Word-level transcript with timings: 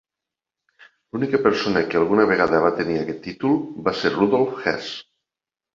L'única 1.17 1.41
persona 1.47 1.83
que 1.91 1.99
alguna 2.01 2.27
vegada 2.33 2.63
va 2.67 2.73
tenir 2.81 2.99
aquest 3.03 3.23
títol 3.29 3.57
va 3.89 3.97
ser 4.03 4.17
Rudolf 4.19 4.63
Hess. 4.73 4.95